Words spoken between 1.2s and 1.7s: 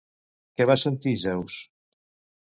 Zeus?